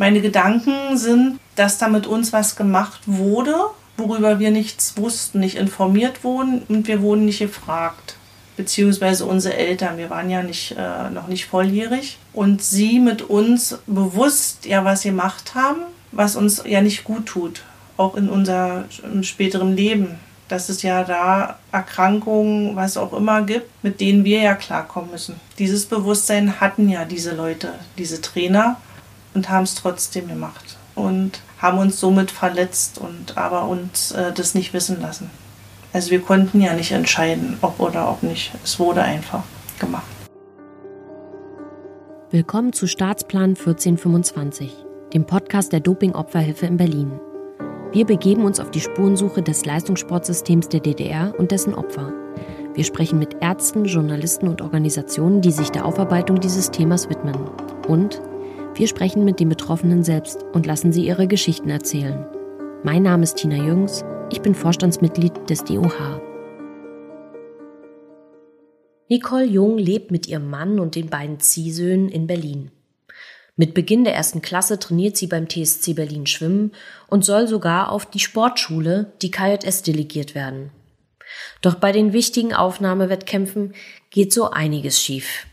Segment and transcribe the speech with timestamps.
[0.00, 3.54] Meine Gedanken sind, dass da mit uns was gemacht wurde,
[3.98, 8.16] worüber wir nichts wussten, nicht informiert wurden und wir wurden nicht gefragt.
[8.56, 12.16] Beziehungsweise unsere Eltern, wir waren ja nicht, äh, noch nicht volljährig.
[12.32, 15.82] Und sie mit uns bewusst ja was gemacht haben,
[16.12, 17.62] was uns ja nicht gut tut,
[17.98, 18.86] auch in unserem
[19.22, 20.18] späteren Leben.
[20.48, 25.34] Dass es ja da Erkrankungen, was auch immer gibt, mit denen wir ja klarkommen müssen.
[25.58, 28.78] Dieses Bewusstsein hatten ja diese Leute, diese Trainer
[29.34, 34.54] und haben es trotzdem gemacht und haben uns somit verletzt und aber uns äh, das
[34.54, 35.30] nicht wissen lassen.
[35.92, 38.52] Also wir konnten ja nicht entscheiden, ob oder ob nicht.
[38.64, 39.42] Es wurde einfach
[39.78, 40.04] gemacht.
[42.30, 44.72] Willkommen zu Staatsplan 1425,
[45.12, 47.20] dem Podcast der Doping-Opferhilfe in Berlin.
[47.90, 52.12] Wir begeben uns auf die Spurensuche des Leistungssportsystems der DDR und dessen Opfer.
[52.74, 57.34] Wir sprechen mit Ärzten, Journalisten und Organisationen, die sich der Aufarbeitung dieses Themas widmen.
[57.88, 58.22] Und
[58.80, 62.24] wir sprechen mit den Betroffenen selbst und lassen sie ihre Geschichten erzählen.
[62.82, 66.22] Mein Name ist Tina Jüngs, ich bin Vorstandsmitglied des DOH.
[69.10, 72.70] Nicole Jung lebt mit ihrem Mann und den beiden Ziehsöhnen in Berlin.
[73.54, 76.72] Mit Beginn der ersten Klasse trainiert sie beim TSC Berlin Schwimmen
[77.06, 80.70] und soll sogar auf die Sportschule, die KJS, delegiert werden.
[81.60, 83.74] Doch bei den wichtigen Aufnahmewettkämpfen
[84.08, 85.46] geht so einiges schief.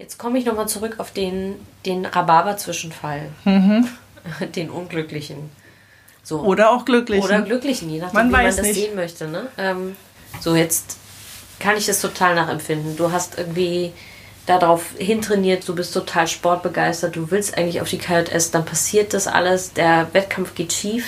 [0.00, 3.28] Jetzt komme ich nochmal zurück auf den, den Rhabarber-Zwischenfall.
[3.44, 3.86] Mhm.
[4.54, 5.50] Den unglücklichen.
[6.22, 6.40] So.
[6.40, 7.22] Oder auch glücklichen.
[7.22, 8.74] Oder glücklichen, je nachdem, man wie man das nicht.
[8.76, 9.28] sehen möchte.
[9.28, 9.48] Ne?
[9.58, 9.96] Ähm,
[10.40, 10.96] so, jetzt
[11.58, 12.96] kann ich das total nachempfinden.
[12.96, 13.92] Du hast irgendwie
[14.46, 19.26] darauf hintrainiert, du bist total sportbegeistert, du willst eigentlich auf die KJS, dann passiert das
[19.26, 21.04] alles, der Wettkampf geht schief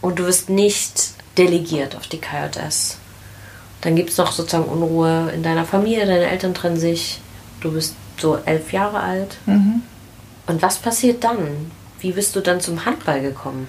[0.00, 2.98] und du wirst nicht delegiert auf die KJS.
[3.82, 7.20] Dann gibt es noch sozusagen Unruhe in deiner Familie, deine Eltern trennen sich,
[7.64, 9.38] du bist so elf Jahre alt.
[9.46, 9.82] Mhm.
[10.46, 11.72] Und was passiert dann?
[11.98, 13.66] Wie bist du dann zum Handball gekommen?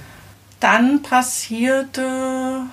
[0.59, 2.63] Dann passierte,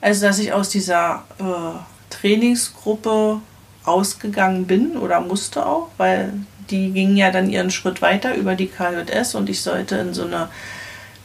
[0.00, 1.78] also dass ich aus dieser äh,
[2.10, 3.40] Trainingsgruppe
[3.86, 6.32] rausgegangen bin oder musste auch, weil
[6.70, 10.24] die gingen ja dann ihren Schritt weiter über die KJS und ich sollte in so
[10.24, 10.48] eine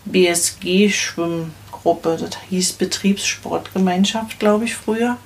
[0.06, 5.18] BSG-Schwimmgruppe, das hieß Betriebssportgemeinschaft, glaube ich, früher.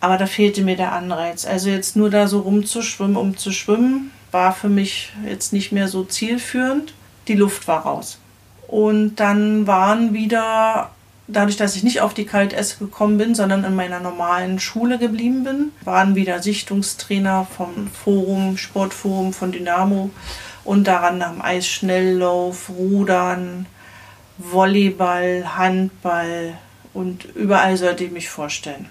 [0.00, 1.44] Aber da fehlte mir der Anreiz.
[1.44, 5.88] Also jetzt nur da so rumzuschwimmen, um zu schwimmen, war für mich jetzt nicht mehr
[5.88, 6.94] so zielführend.
[7.26, 8.18] Die Luft war raus.
[8.68, 10.90] Und dann waren wieder
[11.28, 15.44] dadurch, dass ich nicht auf die KLS gekommen bin, sondern in meiner normalen Schule geblieben
[15.44, 20.10] bin, waren wieder Sichtungstrainer vom Forum, Sportforum von Dynamo,
[20.64, 23.66] unter anderem Eisschnelllauf, Rudern,
[24.38, 26.54] Volleyball, Handball
[26.94, 28.86] und überall sollte ich mich vorstellen.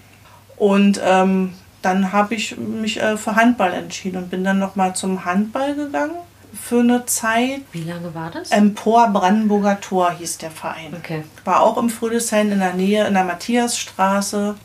[0.57, 5.23] Und ähm, dann habe ich mich äh, für Handball entschieden und bin dann nochmal zum
[5.23, 6.15] Handball gegangen
[6.53, 7.61] für eine Zeit.
[7.71, 8.51] Wie lange war das?
[8.51, 10.93] Empor Brandenburger Tor hieß der Verein.
[10.97, 11.23] Okay.
[11.45, 14.55] War auch im Friedrichshain in der Nähe, in der Matthiasstraße.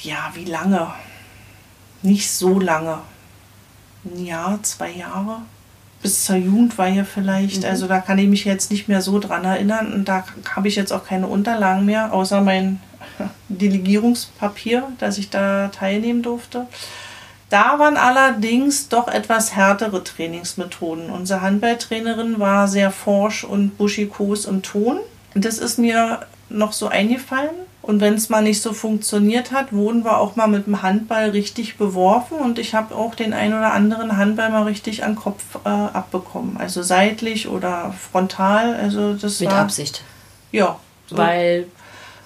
[0.00, 0.88] Ja, wie lange?
[2.02, 2.98] Nicht so lange.
[4.04, 5.42] Ein Jahr, zwei Jahre.
[6.02, 7.62] Bis zur Jugend war hier vielleicht.
[7.62, 7.68] Mhm.
[7.68, 9.92] Also da kann ich mich jetzt nicht mehr so dran erinnern.
[9.92, 10.24] Und da
[10.56, 12.80] habe ich jetzt auch keine Unterlagen mehr, außer mein
[13.48, 16.66] Delegierungspapier, dass ich da teilnehmen durfte.
[17.50, 21.10] Da waren allerdings doch etwas härtere Trainingsmethoden.
[21.10, 25.00] Unsere Handballtrainerin war sehr forsch und buschikos im Ton.
[25.34, 27.50] Das ist mir noch so eingefallen.
[27.82, 31.30] Und wenn es mal nicht so funktioniert hat, wurden wir auch mal mit dem Handball
[31.30, 35.42] richtig beworfen und ich habe auch den ein oder anderen Handball mal richtig an Kopf
[35.64, 36.56] äh, abbekommen.
[36.58, 38.76] Also seitlich oder frontal.
[38.76, 40.04] Also das mit war, Absicht.
[40.52, 40.78] Ja.
[41.08, 41.16] So.
[41.16, 41.66] Weil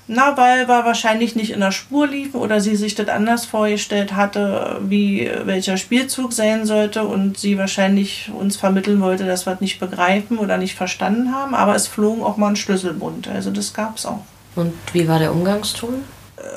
[0.09, 4.15] na, weil wir wahrscheinlich nicht in der Spur liefen oder sie sich das anders vorgestellt
[4.15, 9.61] hatte, wie welcher Spielzug sein sollte und sie wahrscheinlich uns vermitteln wollte, dass wir es
[9.61, 11.56] nicht begreifen oder nicht verstanden haben.
[11.56, 13.27] Aber es flogen auch mal ein Schlüsselbund.
[13.27, 14.25] Also das gab es auch.
[14.55, 16.05] Und wie war der Umgangston?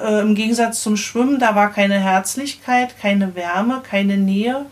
[0.04, 4.68] Äh, Im Gegensatz zum Schwimmen, da war keine Herzlichkeit, keine Wärme, keine Nähe,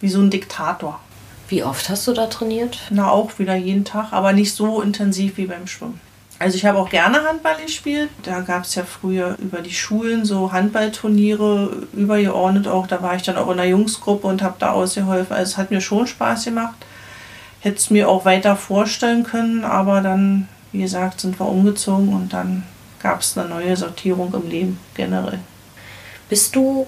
[0.00, 1.00] wie so ein Diktator.
[1.48, 2.78] Wie oft hast du da trainiert?
[2.90, 6.00] Na, auch wieder jeden Tag, aber nicht so intensiv wie beim Schwimmen.
[6.40, 8.08] Also ich habe auch gerne Handball gespielt.
[8.22, 12.86] Da gab es ja früher über die Schulen so Handballturniere übergeordnet auch.
[12.86, 15.36] Da war ich dann auch in der Jungsgruppe und habe da ausgeholfen.
[15.36, 16.76] Also es hat mir schon Spaß gemacht.
[17.60, 22.32] Hätte es mir auch weiter vorstellen können, aber dann, wie gesagt, sind wir umgezogen und
[22.32, 22.62] dann
[23.02, 25.40] gab es eine neue Sortierung im Leben generell.
[26.30, 26.86] Bist du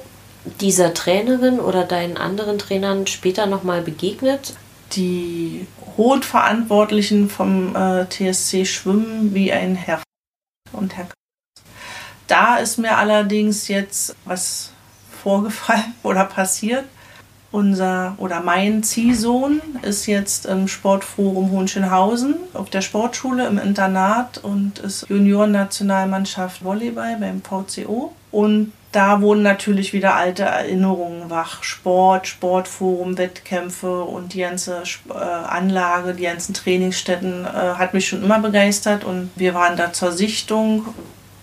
[0.63, 4.55] dieser Trainerin oder deinen anderen Trainern später nochmal begegnet?
[4.95, 5.67] Die
[5.97, 10.03] hohen Verantwortlichen vom äh, TSC schwimmen wie ein Herr
[10.73, 11.09] und Herr.
[12.27, 14.73] Da ist mir allerdings jetzt was
[15.23, 16.85] vorgefallen oder passiert.
[17.51, 24.79] unser oder mein Ziehsohn ist jetzt im Sportforum Hohenschönhausen auf der Sportschule im Internat und
[24.79, 28.15] ist Juniorennationalmannschaft Volleyball beim VCO.
[28.31, 31.63] Und da wurden natürlich wieder alte Erinnerungen wach.
[31.63, 38.23] Sport, Sportforum, Wettkämpfe und die ganze äh, Anlage, die ganzen Trainingsstätten äh, hat mich schon
[38.23, 40.95] immer begeistert und wir waren da zur Sichtung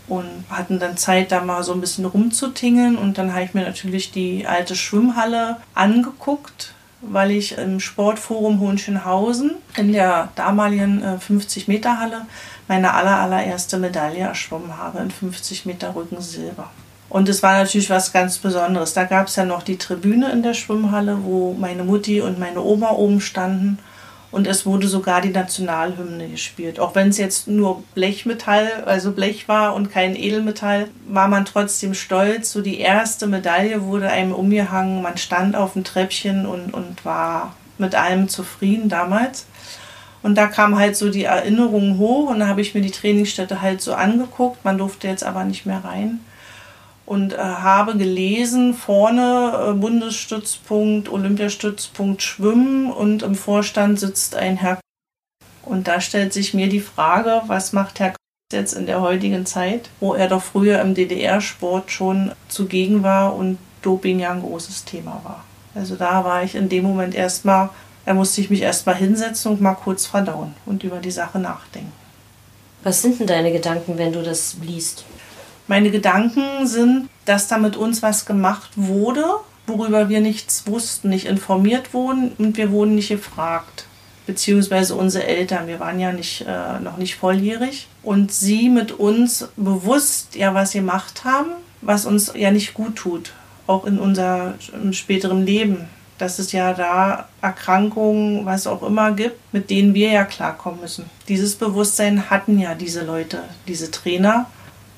[0.07, 2.97] und hatten dann Zeit, da mal so ein bisschen rumzutingeln.
[2.97, 9.55] Und dann habe ich mir natürlich die alte Schwimmhalle angeguckt, weil ich im Sportforum Hohenschönhausen
[9.75, 16.21] in der damaligen 50-Meter-Halle äh, meine aller, allererste Medaille erschwommen habe in 50 Meter Rücken
[16.21, 16.69] Silber.
[17.09, 18.93] Und es war natürlich was ganz Besonderes.
[18.93, 22.61] Da gab es ja noch die Tribüne in der Schwimmhalle, wo meine Mutti und meine
[22.61, 23.79] Oma oben standen.
[24.31, 26.79] Und es wurde sogar die Nationalhymne gespielt.
[26.79, 31.95] Auch wenn es jetzt nur Blechmetall, also Blech war und kein Edelmetall, war man trotzdem
[31.95, 32.51] stolz.
[32.51, 35.01] So die erste Medaille wurde einem umgehangen.
[35.01, 39.47] Man stand auf dem Treppchen und, und war mit allem zufrieden damals.
[40.21, 43.63] Und da kam halt so die Erinnerung hoch und da habe ich mir die Trainingsstätte
[43.63, 44.63] halt so angeguckt.
[44.63, 46.19] Man durfte jetzt aber nicht mehr rein
[47.09, 54.79] und äh, habe gelesen, vorne äh, Bundesstützpunkt, Olympiastützpunkt Schwimmen und im Vorstand sitzt ein Herr.
[55.63, 58.13] Und da stellt sich mir die Frage, was macht Herr
[58.53, 63.57] jetzt in der heutigen Zeit, wo er doch früher im DDR-Sport schon zugegen war und
[63.81, 65.43] Doping ja ein großes Thema war.
[65.73, 67.69] Also da war ich in dem Moment erstmal,
[68.05, 71.91] da musste ich mich erstmal hinsetzen und mal kurz verdauen und über die Sache nachdenken.
[72.83, 75.05] Was sind denn deine Gedanken, wenn du das liest?
[75.69, 79.23] Meine Gedanken sind, dass da mit uns was gemacht wurde,
[79.67, 83.85] worüber wir nichts wussten, nicht informiert wurden und wir wurden nicht gefragt.
[84.25, 87.87] Beziehungsweise unsere Eltern, wir waren ja nicht, äh, noch nicht volljährig.
[88.01, 91.51] Und sie mit uns bewusst ja was gemacht haben,
[91.81, 93.33] was uns ja nicht gut tut,
[93.67, 94.55] auch in unserem
[94.91, 95.87] späteren Leben.
[96.17, 101.05] Dass es ja da Erkrankungen, was auch immer gibt, mit denen wir ja klarkommen müssen.
[101.27, 104.47] Dieses Bewusstsein hatten ja diese Leute, diese Trainer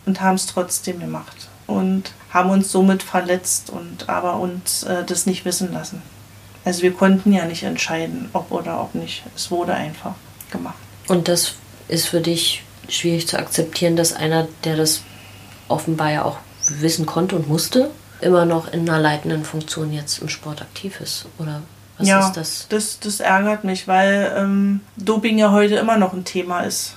[0.06, 5.26] und haben es trotzdem gemacht und haben uns somit verletzt und aber uns äh, das
[5.26, 6.02] nicht wissen lassen.
[6.64, 9.24] Also wir konnten ja nicht entscheiden, ob oder ob nicht.
[9.36, 10.14] Es wurde einfach
[10.52, 10.76] gemacht.
[11.08, 11.56] Und das
[11.88, 15.02] ist für dich schwierig zu akzeptieren, dass einer, der das
[15.68, 16.38] offenbar ja auch
[16.68, 17.90] wissen konnte und musste,
[18.22, 21.62] immer noch in einer leitenden Funktion jetzt im Sport aktiv ist, oder?
[21.98, 22.68] Was ja, ist das?
[22.70, 23.00] das?
[23.00, 26.96] Das ärgert mich, weil ähm, Doping ja heute immer noch ein Thema ist.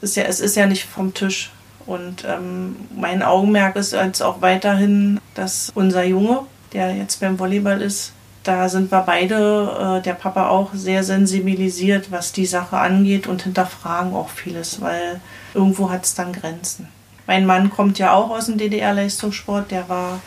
[0.00, 1.50] ist ja, es ist ja nicht vom Tisch.
[1.86, 6.40] Und ähm, mein Augenmerk ist jetzt auch weiterhin, dass unser Junge,
[6.72, 8.12] der jetzt beim Volleyball ist,
[8.42, 13.42] da sind wir beide, äh, der Papa auch, sehr sensibilisiert, was die Sache angeht und
[13.42, 15.20] hinterfragen auch vieles, weil
[15.54, 16.88] irgendwo hat es dann Grenzen.
[17.26, 20.20] Mein Mann kommt ja auch aus dem DDR-Leistungssport, der war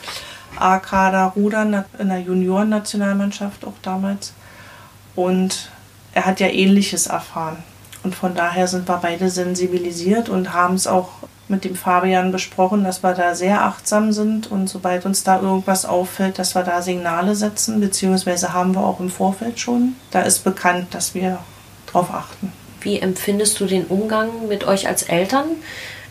[0.56, 4.34] A-Kader Rudern in der Juniorennationalmannschaft auch damals.
[5.14, 5.70] Und
[6.12, 7.62] er hat ja Ähnliches erfahren.
[8.02, 11.10] Und von daher sind wir beide sensibilisiert und haben es auch
[11.50, 15.84] mit dem Fabian besprochen, dass wir da sehr achtsam sind und sobald uns da irgendwas
[15.84, 19.96] auffällt, dass wir da Signale setzen, beziehungsweise haben wir auch im Vorfeld schon.
[20.10, 21.40] Da ist bekannt, dass wir
[21.86, 22.52] darauf achten.
[22.80, 25.46] Wie empfindest du den Umgang mit euch als Eltern,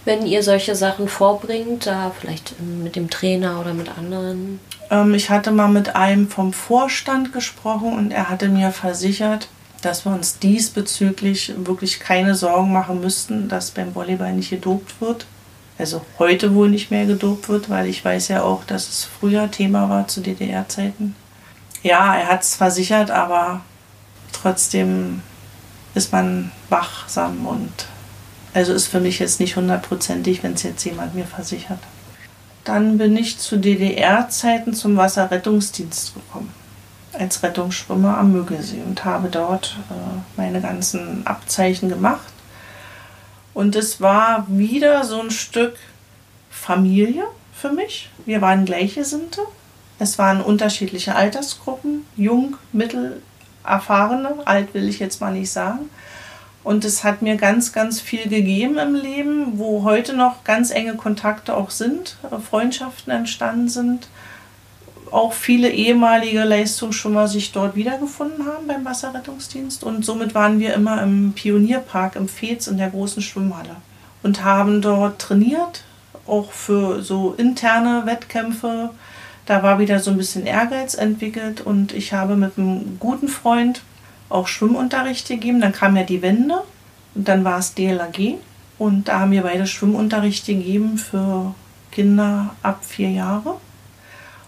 [0.05, 4.59] wenn ihr solche Sachen vorbringt, da vielleicht mit dem Trainer oder mit anderen?
[4.91, 9.47] Ähm, ich hatte mal mit einem vom Vorstand gesprochen und er hatte mir versichert,
[9.81, 15.25] dass wir uns diesbezüglich wirklich keine Sorgen machen müssten, dass beim Volleyball nicht gedopt wird.
[15.77, 19.49] Also heute wohl nicht mehr gedopt wird, weil ich weiß ja auch, dass es früher
[19.49, 21.15] Thema war zu DDR-Zeiten.
[21.83, 23.61] Ja, er hat es versichert, aber
[24.33, 25.21] trotzdem
[25.95, 27.71] ist man wachsam und
[28.53, 31.79] also ist für mich jetzt nicht hundertprozentig, wenn es jetzt jemand mir versichert.
[32.65, 36.53] Dann bin ich zu DDR-Zeiten zum Wasserrettungsdienst gekommen
[37.17, 42.33] als Rettungsschwimmer am Müggelsee und habe dort äh, meine ganzen Abzeichen gemacht.
[43.53, 45.75] Und es war wieder so ein Stück
[46.49, 48.09] Familie für mich.
[48.25, 49.41] Wir waren Gleichgesinnte.
[49.97, 53.21] Es waren unterschiedliche Altersgruppen, jung, mittel,
[53.65, 55.89] erfahrene, alt will ich jetzt mal nicht sagen.
[56.63, 60.95] Und es hat mir ganz, ganz viel gegeben im Leben, wo heute noch ganz enge
[60.95, 62.17] Kontakte auch sind,
[62.49, 64.07] Freundschaften entstanden sind
[65.11, 69.83] auch viele ehemalige Leistungsschwimmer sich dort wiedergefunden haben beim Wasserrettungsdienst.
[69.83, 73.75] Und somit waren wir immer im Pionierpark im Fez in der großen Schwimmhalle
[74.23, 75.83] und haben dort trainiert,
[76.27, 78.91] auch für so interne Wettkämpfe.
[79.45, 83.81] Da war wieder so ein bisschen Ehrgeiz entwickelt und ich habe mit einem guten Freund
[84.29, 85.61] auch Schwimmunterricht gegeben.
[85.61, 86.61] Dann kam ja die Wende
[87.15, 88.35] und dann war es DLAG
[88.77, 91.55] und da haben wir beide Schwimmunterricht gegeben für
[91.91, 93.55] Kinder ab vier Jahre.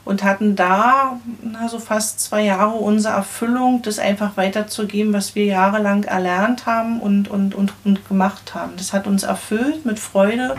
[0.04, 5.46] Und hatten da na, so fast zwei Jahre unsere Erfüllung, das einfach weiterzugeben, was wir
[5.46, 8.74] jahrelang erlernt haben und, und, und, und gemacht haben.
[8.78, 10.56] Das hat uns erfüllt mit Freude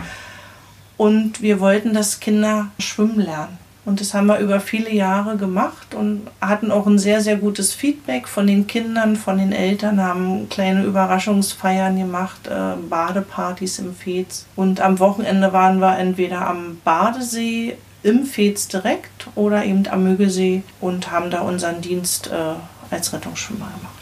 [0.96, 3.58] und wir wollten, dass Kinder schwimmen lernen.
[3.84, 7.74] Und das haben wir über viele Jahre gemacht und hatten auch ein sehr, sehr gutes
[7.74, 14.46] Feedback von den Kindern, von den Eltern, haben kleine Überraschungsfeiern gemacht, äh, Badepartys im Fez.
[14.54, 20.62] Und am Wochenende waren wir entweder am Badesee im Fez direkt oder eben am Müggelsee
[20.80, 22.54] und haben da unseren Dienst äh,
[22.90, 23.94] als Rettungsschwimmer gemacht.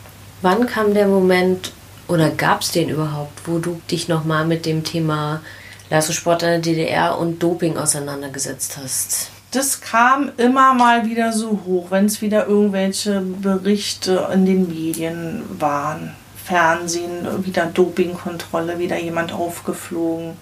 [0.42, 1.72] Wann kam der Moment
[2.08, 5.42] oder gab es den überhaupt, wo du dich nochmal mit dem Thema
[5.90, 9.30] Leistungssport in der DDR und Doping auseinandergesetzt hast?
[9.52, 15.42] Das kam immer mal wieder so hoch, wenn es wieder irgendwelche Berichte in den Medien
[15.58, 16.14] waren.
[16.44, 20.36] Fernsehen, wieder Dopingkontrolle, wieder jemand aufgeflogen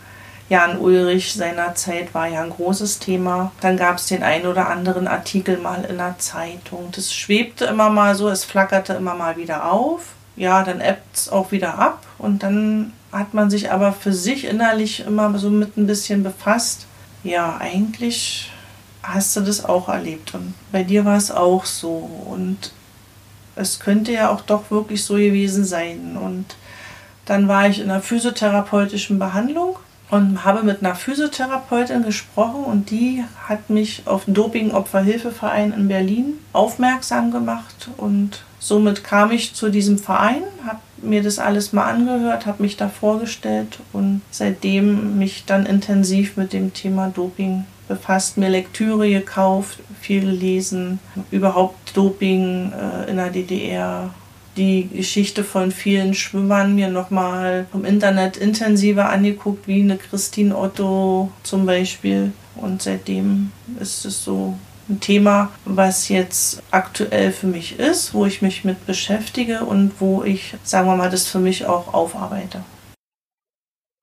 [0.48, 3.52] Jan Ulrich seinerzeit war ja ein großes Thema.
[3.60, 6.88] Dann gab es den einen oder anderen Artikel mal in der Zeitung.
[6.92, 10.14] Das schwebte immer mal so, es flackerte immer mal wieder auf.
[10.36, 14.44] Ja, dann ebbt es auch wieder ab und dann hat man sich aber für sich
[14.44, 16.86] innerlich immer so mit ein bisschen befasst.
[17.24, 18.50] Ja, eigentlich
[19.02, 22.72] hast du das auch erlebt und bei dir war es auch so und
[23.56, 26.56] es könnte ja auch doch wirklich so gewesen sein und
[27.24, 29.78] dann war ich in einer physiotherapeutischen Behandlung
[30.10, 36.34] und habe mit einer Physiotherapeutin gesprochen und die hat mich auf den Doping-Opferhilfeverein in Berlin
[36.52, 42.46] aufmerksam gemacht und somit kam ich zu diesem Verein, habe mir das alles mal angehört,
[42.46, 48.48] habe mich da vorgestellt und seitdem mich dann intensiv mit dem Thema Doping befasst, mir
[48.48, 51.00] Lektüre gekauft, viel gelesen,
[51.30, 54.10] überhaupt Doping äh, in der DDR
[54.58, 61.30] die Geschichte von vielen Schwimmern mir nochmal vom Internet intensiver angeguckt, wie eine Christine Otto
[61.44, 62.32] zum Beispiel.
[62.56, 68.42] Und seitdem ist es so ein Thema, was jetzt aktuell für mich ist, wo ich
[68.42, 72.64] mich mit beschäftige und wo ich, sagen wir mal, das für mich auch aufarbeite.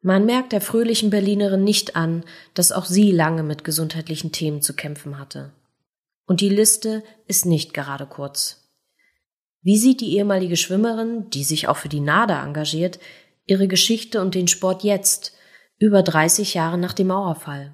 [0.02, 4.74] Man merkt der fröhlichen Berlinerin nicht an, dass auch sie lange mit gesundheitlichen Themen zu
[4.76, 5.52] kämpfen hatte.
[6.28, 8.65] Und die Liste ist nicht gerade kurz.
[9.66, 13.00] Wie sieht die ehemalige Schwimmerin, die sich auch für die NADA engagiert,
[13.48, 15.34] ihre Geschichte und den Sport jetzt,
[15.80, 17.74] über 30 Jahre nach dem Mauerfall?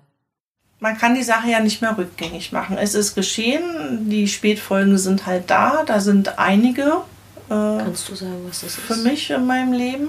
[0.79, 2.77] Man kann die Sache ja nicht mehr rückgängig machen.
[2.77, 7.01] Es ist geschehen, die Spätfolgen sind halt da, da sind einige.
[7.49, 8.79] Äh, Kannst du sagen, was das ist?
[8.79, 10.07] Für mich in meinem Leben.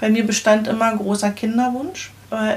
[0.00, 2.10] Bei mir bestand immer ein großer Kinderwunsch,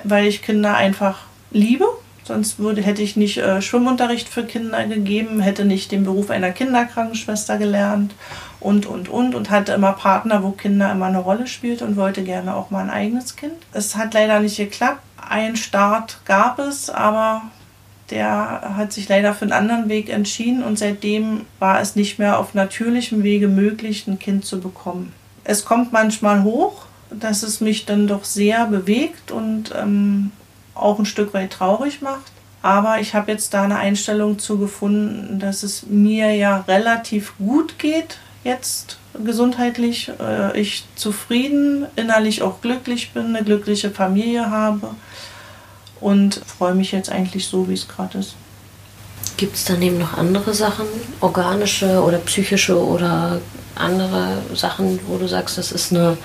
[0.05, 1.85] weil ich Kinder einfach liebe
[2.29, 6.51] Sonst würde, hätte ich nicht äh, Schwimmunterricht für Kinder gegeben, hätte nicht den Beruf einer
[6.51, 8.13] Kinderkrankenschwester gelernt
[8.59, 9.33] und, und, und.
[9.33, 12.83] Und hatte immer Partner, wo Kinder immer eine Rolle spielt und wollte gerne auch mal
[12.83, 13.55] ein eigenes Kind.
[13.73, 15.01] Es hat leider nicht geklappt.
[15.17, 17.41] Ein Start gab es, aber
[18.11, 22.37] der hat sich leider für einen anderen Weg entschieden und seitdem war es nicht mehr
[22.37, 25.13] auf natürlichem Wege möglich, ein Kind zu bekommen.
[25.45, 30.29] Es kommt manchmal hoch, dass es mich dann doch sehr bewegt und ähm,
[30.81, 32.31] auch ein Stück weit traurig macht.
[32.61, 37.79] Aber ich habe jetzt da eine Einstellung zu gefunden, dass es mir ja relativ gut
[37.79, 40.11] geht jetzt gesundheitlich.
[40.19, 44.91] Äh, ich zufrieden, innerlich auch glücklich bin, eine glückliche Familie habe
[45.99, 48.35] und freue mich jetzt eigentlich so, wie es gerade ist.
[49.37, 50.85] Gibt es daneben noch andere Sachen,
[51.21, 53.39] organische oder psychische oder
[53.75, 56.17] andere Sachen, wo du sagst, das ist eine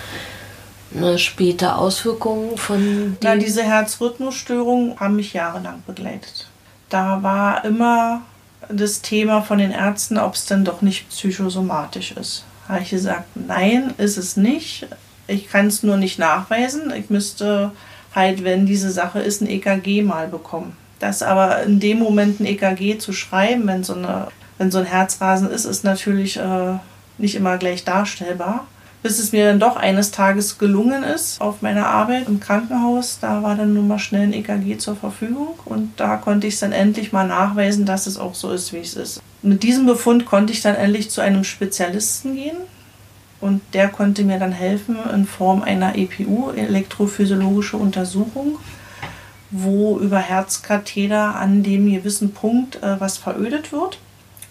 [0.95, 6.49] eine späte Auswirkung von Na, diese Herzrhythmusstörungen haben mich jahrelang begleitet.
[6.89, 8.23] Da war immer
[8.69, 12.45] das Thema von den Ärzten, ob es denn doch nicht psychosomatisch ist.
[12.69, 14.87] Habe ich gesagt, nein, ist es nicht.
[15.27, 16.93] Ich kann es nur nicht nachweisen.
[16.95, 17.73] Ich müsste
[18.15, 20.77] halt, wenn diese Sache ist, ein EKG mal bekommen.
[20.99, 24.85] Das aber in dem Moment ein EKG zu schreiben, wenn so, eine, wenn so ein
[24.85, 26.79] Herzrasen ist, ist natürlich äh,
[27.19, 28.67] nicht immer gleich darstellbar
[29.05, 33.19] bis es mir dann doch eines Tages gelungen ist auf meiner Arbeit im Krankenhaus.
[33.21, 36.61] Da war dann nun mal schnell ein EKG zur Verfügung und da konnte ich es
[36.61, 39.21] dann endlich mal nachweisen, dass es auch so ist, wie es ist.
[39.43, 42.57] Mit diesem Befund konnte ich dann endlich zu einem Spezialisten gehen
[43.43, 48.57] und der konnte mir dann helfen in Form einer EPU, elektrophysiologische Untersuchung,
[49.51, 53.99] wo über Herzkatheter an dem gewissen Punkt äh, was verödet wird.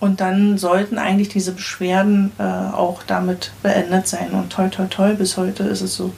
[0.04, 4.32] Und dann sollten eigentlich diese Beschwerden äh, auch damit beendet sein.
[4.32, 6.12] Und toll, toll, toll, bis heute ist es so.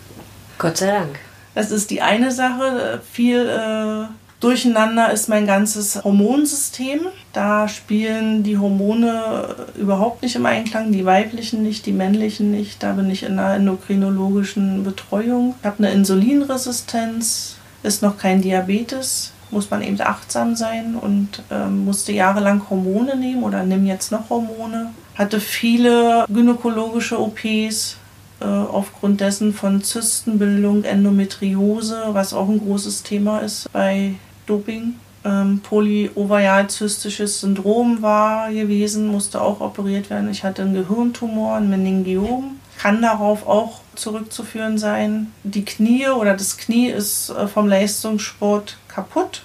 [0.57, 1.19] Gott sei Dank.
[1.53, 2.99] Das ist die eine Sache.
[3.11, 4.07] Viel äh,
[4.39, 7.01] durcheinander ist mein ganzes Hormonsystem.
[7.31, 12.81] Da spielen die Hormone überhaupt nicht im Einklang, die weiblichen nicht, die männlichen nicht.
[12.81, 15.53] Da bin ich in einer endokrinologischen Betreuung.
[15.59, 21.85] Ich habe eine Insulinresistenz, ist noch kein Diabetes muss man eben achtsam sein und ähm,
[21.85, 24.91] musste jahrelang Hormone nehmen oder nimm jetzt noch Hormone.
[25.15, 27.97] Hatte viele gynäkologische OPs
[28.41, 34.95] äh, aufgrund dessen von Zystenbildung, Endometriose, was auch ein großes Thema ist bei Doping.
[35.23, 40.29] Ähm, Polyovarialzystisches Syndrom war gewesen, musste auch operiert werden.
[40.29, 42.59] Ich hatte einen Gehirntumor, ein Meningiom.
[42.77, 45.31] Kann darauf auch zurückzuführen sein.
[45.43, 49.43] Die Knie oder das Knie ist äh, vom Leistungssport kaputt,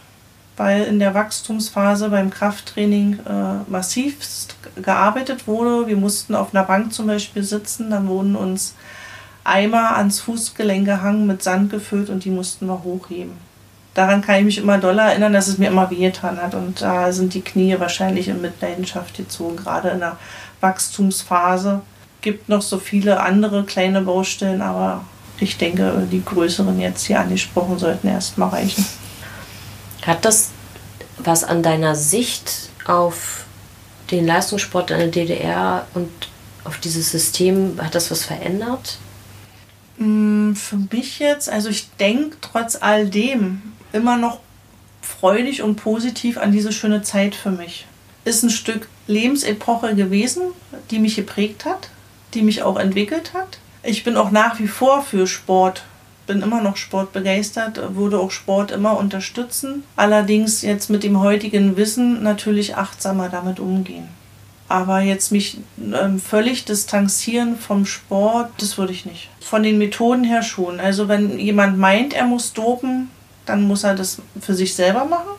[0.57, 5.87] weil in der Wachstumsphase beim Krafttraining äh, massivst gearbeitet wurde.
[5.87, 8.75] Wir mussten auf einer Bank zum Beispiel sitzen, dann wurden uns
[9.45, 13.33] Eimer ans Fußgelenk gehangen, mit Sand gefüllt und die mussten wir hochheben.
[13.95, 16.55] Daran kann ich mich immer doll erinnern, dass es mir immer wehgetan hat.
[16.55, 20.17] Und da sind die Knie wahrscheinlich in Mitleidenschaft gezogen, gerade in der
[20.61, 21.81] Wachstumsphase.
[22.21, 25.05] Gibt noch so viele andere kleine Baustellen, aber
[25.39, 28.85] ich denke, die größeren jetzt hier angesprochen sollten erstmal reichen.
[30.03, 30.51] Hat das
[31.19, 33.45] was an deiner Sicht auf
[34.11, 36.11] den Leistungssport in der DDR und
[36.65, 38.99] auf dieses System, hat das was verändert?
[39.99, 43.63] Mm, für mich jetzt, also ich denke trotz all dem
[43.93, 44.41] immer noch
[45.03, 47.87] freudig und positiv an diese schöne Zeit für mich.
[48.25, 50.43] Ist ein Stück Lebensepoche gewesen,
[50.91, 51.89] die mich geprägt hat,
[52.35, 53.59] die mich auch entwickelt hat.
[53.83, 55.85] Ich bin auch nach wie vor für Sport
[56.31, 59.83] bin immer noch sportbegeistert, würde auch Sport immer unterstützen.
[59.97, 64.09] Allerdings jetzt mit dem heutigen Wissen natürlich achtsamer damit umgehen.
[64.69, 69.29] Aber jetzt mich ähm, völlig distanzieren vom Sport, das würde ich nicht.
[69.41, 70.79] Von den Methoden her schon.
[70.79, 73.11] Also wenn jemand meint, er muss dopen,
[73.45, 75.33] dann muss er das für sich selber machen,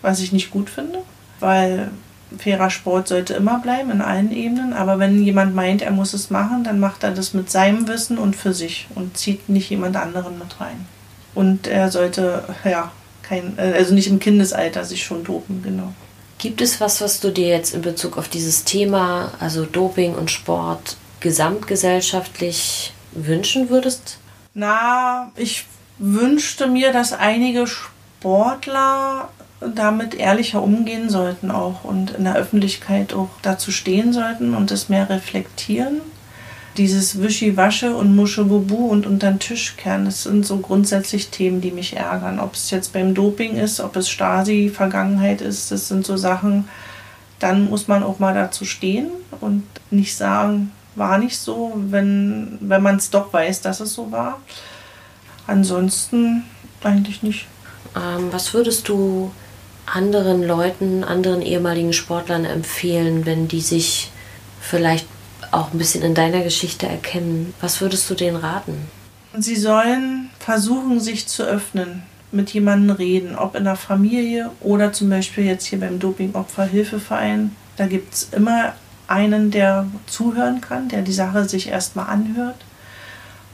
[0.00, 1.00] was ich nicht gut finde,
[1.40, 1.90] weil
[2.36, 4.72] fairer Sport sollte immer bleiben in allen Ebenen.
[4.72, 8.18] Aber wenn jemand meint, er muss es machen, dann macht er das mit seinem Wissen
[8.18, 10.86] und für sich und zieht nicht jemand anderen mit rein.
[11.34, 12.90] Und er sollte, ja,
[13.22, 15.92] kein, äh, also nicht im Kindesalter sich schon dopen, genau.
[16.38, 20.30] Gibt es was, was du dir jetzt in Bezug auf dieses Thema, also Doping und
[20.30, 24.18] Sport, gesamtgesellschaftlich wünschen würdest?
[24.54, 25.66] Na, ich
[25.98, 33.30] wünschte mir, dass einige Sportler damit ehrlicher umgehen sollten auch und in der Öffentlichkeit auch
[33.42, 36.00] dazu stehen sollten und das mehr reflektieren.
[36.76, 41.72] Dieses Wischiwasche und Muschebubu und unter den Tisch kehren, das sind so grundsätzlich Themen, die
[41.72, 42.38] mich ärgern.
[42.38, 46.68] Ob es jetzt beim Doping ist, ob es Stasi-Vergangenheit ist, das sind so Sachen,
[47.40, 49.08] dann muss man auch mal dazu stehen
[49.40, 54.12] und nicht sagen, war nicht so, wenn, wenn man es doch weiß, dass es so
[54.12, 54.40] war.
[55.48, 56.44] Ansonsten
[56.84, 57.46] eigentlich nicht.
[57.96, 59.32] Ähm, was würdest du
[59.94, 64.10] anderen Leuten, anderen ehemaligen Sportlern empfehlen, wenn die sich
[64.60, 65.06] vielleicht
[65.50, 67.54] auch ein bisschen in deiner Geschichte erkennen?
[67.60, 68.88] Was würdest du denen raten?
[69.36, 75.08] Sie sollen versuchen, sich zu öffnen, mit jemandem reden, ob in der Familie oder zum
[75.08, 77.54] Beispiel jetzt hier beim Dopingopferhilfeverein.
[77.76, 78.74] Da gibt es immer
[79.06, 82.56] einen, der zuhören kann, der die Sache sich erstmal anhört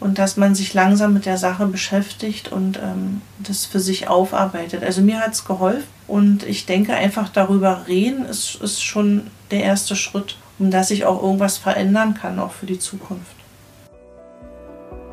[0.01, 4.83] und dass man sich langsam mit der Sache beschäftigt und ähm, das für sich aufarbeitet.
[4.83, 9.63] Also mir hat es geholfen und ich denke einfach darüber reden ist, ist schon der
[9.63, 13.35] erste Schritt, um dass sich auch irgendwas verändern kann, auch für die Zukunft.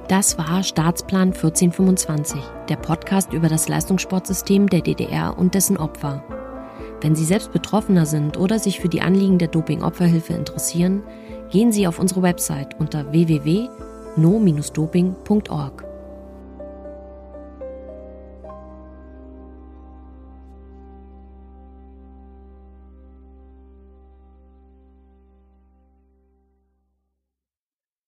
[0.07, 6.23] Das war Staatsplan 1425, der Podcast über das Leistungssportsystem der DDR und dessen Opfer.
[6.99, 11.01] Wenn Sie selbst Betroffener sind oder sich für die Anliegen der Doping-Opferhilfe interessieren,
[11.49, 13.69] gehen Sie auf unsere Website unter www
[14.17, 15.90] no-doping.org.